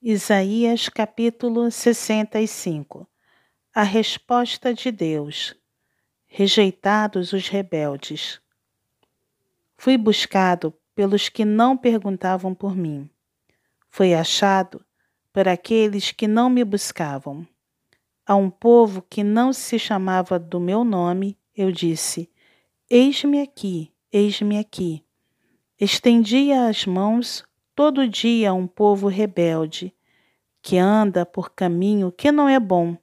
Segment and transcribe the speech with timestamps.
[0.00, 3.04] Isaías capítulo 65
[3.74, 5.56] A resposta de Deus.
[6.28, 8.40] Rejeitados os rebeldes.
[9.76, 13.10] Fui buscado pelos que não perguntavam por mim.
[13.88, 14.86] Fui achado
[15.32, 17.44] por aqueles que não me buscavam.
[18.24, 22.30] A um povo que não se chamava do meu nome, eu disse:
[22.88, 25.04] Eis-me aqui, eis-me aqui.
[25.76, 27.47] Estendia as mãos
[27.78, 29.94] todo dia um povo rebelde,
[30.60, 32.98] que anda por caminho que não é bom,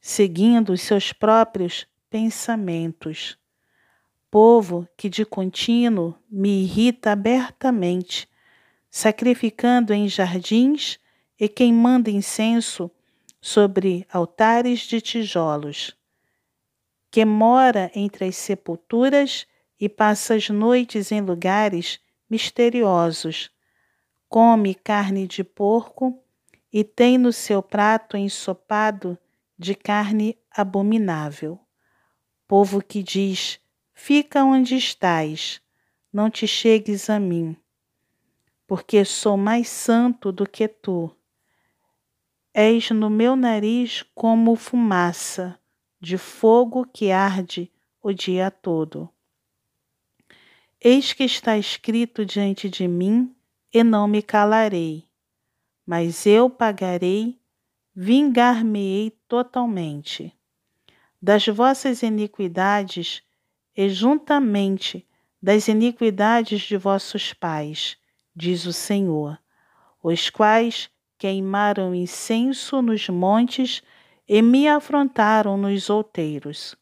[0.00, 3.36] seguindo os seus próprios pensamentos.
[4.30, 8.26] Povo que de contínuo me irrita abertamente,
[8.88, 10.98] sacrificando em jardins
[11.38, 12.90] e queimando incenso
[13.38, 15.94] sobre altares de tijolos,
[17.10, 19.46] que mora entre as sepulturas
[19.78, 23.54] e passa as noites em lugares misteriosos
[24.28, 26.22] come carne de porco
[26.72, 29.18] e tem no seu prato ensopado
[29.58, 31.58] de carne abominável.
[32.46, 33.60] Povo que diz:
[33.94, 35.60] Fica onde estás,
[36.12, 37.56] não te chegues a mim,
[38.66, 41.14] porque sou mais santo do que tu.
[42.54, 45.58] És no meu nariz como fumaça
[46.00, 47.70] de fogo que arde
[48.02, 49.10] o dia todo.
[50.80, 53.35] Eis que está escrito diante de mim
[53.72, 55.06] e não me calarei,
[55.86, 57.38] mas eu pagarei,
[57.94, 60.32] vingar-me-ei totalmente.
[61.20, 63.22] Das vossas iniquidades
[63.76, 65.06] e juntamente
[65.42, 67.96] das iniquidades de vossos pais,
[68.34, 69.38] diz o Senhor,
[70.02, 73.82] os quais queimaram incenso nos montes
[74.28, 76.76] e me afrontaram nos outeiros.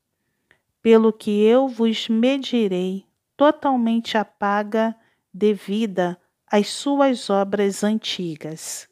[0.80, 4.94] Pelo que eu vos medirei totalmente a paga
[5.32, 6.18] devida
[6.56, 8.88] as suas obras antigas.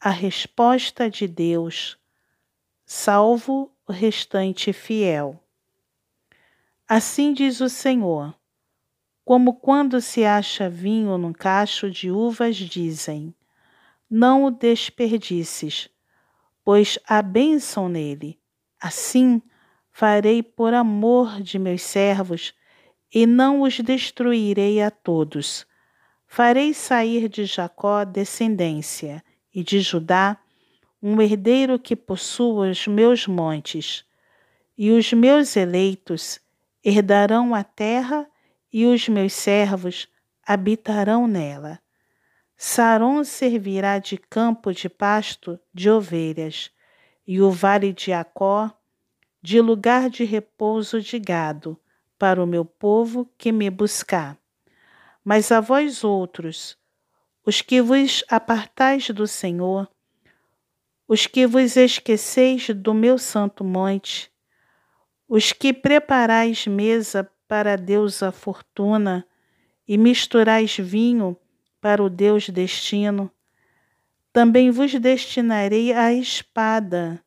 [0.00, 1.98] A resposta de Deus,
[2.86, 5.38] salvo o restante fiel.
[6.88, 8.34] Assim diz o Senhor:
[9.26, 13.34] como quando se acha vinho num cacho de uvas, dizem:
[14.08, 15.90] Não o desperdices,
[16.64, 18.40] pois há bênção nele.
[18.80, 19.42] Assim
[19.90, 22.54] farei por amor de meus servos,
[23.12, 25.67] e não os destruirei a todos
[26.30, 30.38] Farei sair de Jacó descendência, e de Judá
[31.02, 34.04] um herdeiro que possua os meus montes.
[34.76, 36.38] E os meus eleitos
[36.84, 38.28] herdarão a terra,
[38.72, 40.06] e os meus servos
[40.46, 41.80] habitarão nela.
[42.56, 46.70] Saron servirá de campo de pasto de ovelhas,
[47.26, 48.70] e o vale de Acó
[49.42, 51.80] de lugar de repouso de gado,
[52.18, 54.37] para o meu povo que me buscar.
[55.28, 56.74] Mas a vós outros,
[57.44, 59.86] os que vos apartais do Senhor,
[61.06, 64.32] os que vos esqueceis do meu santo monte,
[65.28, 69.28] os que preparais mesa para Deus a fortuna
[69.86, 71.36] e misturais vinho
[71.78, 73.30] para o Deus destino,
[74.32, 77.22] também vos destinarei a espada,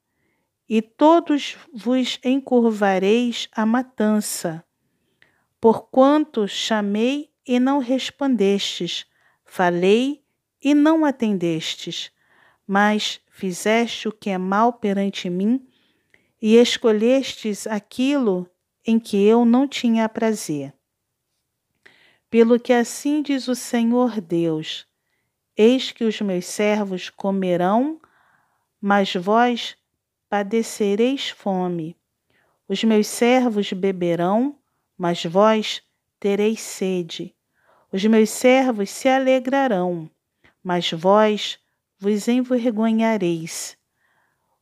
[0.68, 4.66] e todos vos encurvareis à matança,
[5.60, 9.06] porquanto chamei e não respondestes,
[9.44, 10.24] falei
[10.64, 12.10] e não atendestes,
[12.66, 15.68] mas fizeste o que é mal perante mim
[16.42, 18.50] e escolhestes aquilo
[18.88, 20.74] em que eu não tinha prazer.
[22.30, 24.88] Pelo que assim diz o Senhor Deus:
[25.58, 28.00] Eis que os meus servos comerão,
[28.80, 29.76] mas vós
[30.30, 31.98] padecereis fome.
[32.66, 34.58] Os meus servos beberão,
[34.98, 35.84] mas vós
[36.18, 37.36] tereis sede.
[37.94, 40.10] Os meus servos se alegrarão,
[40.64, 41.60] mas vós
[42.00, 43.78] vos envergonhareis.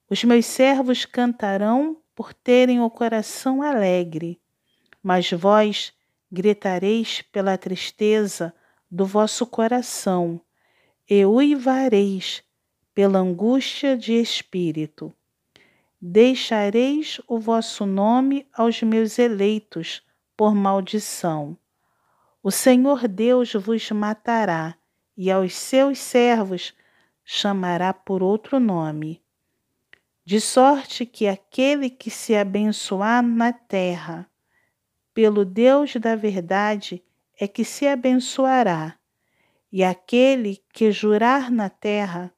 [0.09, 4.41] Os meus servos cantarão por terem o coração alegre,
[5.03, 5.93] mas vós
[6.31, 8.51] gritareis pela tristeza
[8.89, 10.41] do vosso coração
[11.07, 12.43] e uivareis
[12.95, 15.13] pela angústia de espírito.
[16.01, 20.01] Deixareis o vosso nome aos meus eleitos
[20.35, 21.55] por maldição.
[22.41, 24.77] O Senhor Deus vos matará,
[25.17, 26.73] e aos seus servos
[27.25, 29.21] chamará por outro nome.
[30.23, 34.25] De sorte que aquele que se abençoar na terra,
[35.13, 37.03] pelo Deus da verdade,
[37.37, 38.97] é que se abençoará,
[39.69, 42.33] e aquele que jurar na terra,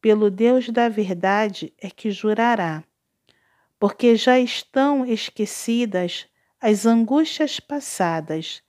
[0.00, 2.84] pelo Deus da verdade, é que jurará.
[3.80, 6.28] Porque já estão esquecidas
[6.60, 8.62] as angústias passadas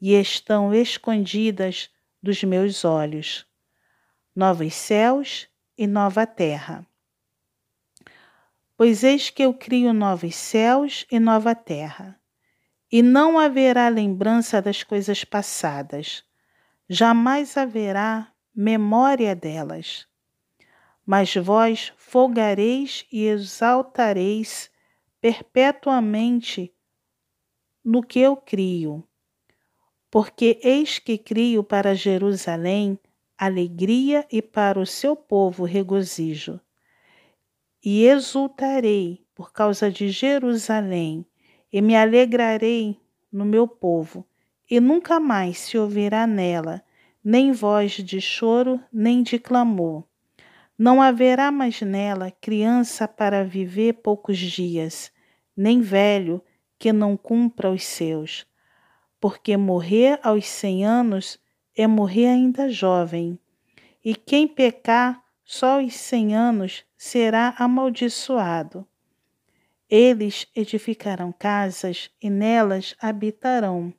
[0.00, 1.90] e estão escondidas
[2.22, 3.46] dos meus olhos.
[4.34, 6.86] novos céus e nova terra.
[8.76, 12.20] Pois eis que eu crio novos céus e nova terra,
[12.90, 16.22] e não haverá lembrança das coisas passadas,
[16.88, 20.06] jamais haverá memória delas.
[21.04, 24.70] Mas vós folgareis e exaltareis
[25.20, 26.72] perpetuamente
[27.84, 29.07] no que eu crio.
[30.10, 32.98] Porque eis que crio para Jerusalém
[33.36, 36.60] alegria e para o seu povo regozijo.
[37.84, 41.24] E exultarei por causa de Jerusalém,
[41.72, 42.98] e me alegrarei
[43.30, 44.26] no meu povo,
[44.68, 46.82] e nunca mais se ouvirá nela
[47.22, 50.02] nem voz de choro, nem de clamor.
[50.78, 55.12] Não haverá mais nela criança para viver poucos dias,
[55.54, 56.42] nem velho
[56.78, 58.46] que não cumpra os seus.
[59.20, 61.38] Porque morrer aos cem anos
[61.76, 63.38] é morrer ainda jovem,
[64.04, 68.86] e quem pecar só aos cem anos será amaldiçoado.
[69.88, 73.94] Eles edificarão casas e nelas habitarão.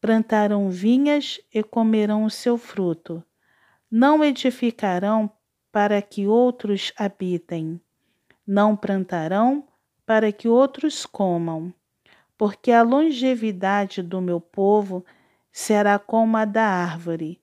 [0.00, 3.24] Plantarão vinhas e comerão o seu fruto.
[3.90, 5.28] Não edificarão
[5.72, 7.80] para que outros habitem.
[8.46, 9.66] Não plantarão
[10.06, 11.74] para que outros comam.
[12.38, 15.04] Porque a longevidade do meu povo
[15.52, 17.42] será como a da árvore,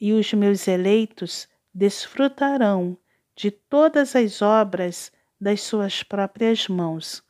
[0.00, 2.96] e os meus eleitos desfrutarão
[3.36, 7.22] de todas as obras das suas próprias mãos.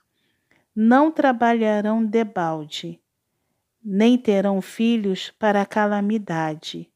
[0.75, 3.01] Não trabalharão debalde,
[3.85, 6.89] nem terão filhos para a calamidade,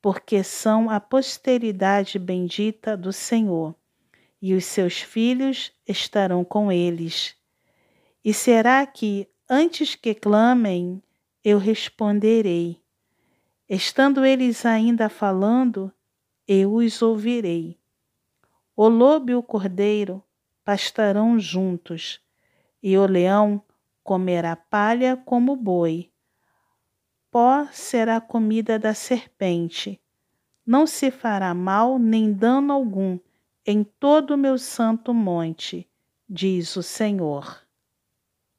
[0.00, 3.74] porque são a posteridade bendita do Senhor,
[4.40, 7.36] e os seus filhos estarão com eles.
[8.24, 11.02] E será que, antes que clamem,
[11.42, 12.82] eu responderei.
[13.68, 15.92] Estando eles ainda falando,
[16.46, 17.78] eu os ouvirei.
[18.76, 20.22] O lobo e o cordeiro
[20.64, 22.20] pastarão juntos,
[22.82, 23.62] e o leão
[24.02, 26.10] comerá palha como boi.
[27.30, 30.00] Pó será comida da serpente.
[30.66, 33.18] Não se fará mal nem dano algum
[33.64, 35.88] em todo o meu santo monte,
[36.28, 37.69] diz o Senhor.